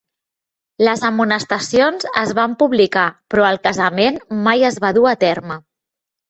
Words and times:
Les 0.85 1.01
amonestacions 1.09 2.07
es 2.21 2.31
van 2.39 2.55
publicar 2.63 3.05
però 3.35 3.45
el 3.51 3.61
casament 3.69 4.19
mai 4.49 4.67
es 4.71 4.81
va 4.87 4.93
dur 4.99 5.05
a 5.13 5.15
terme. 5.27 5.61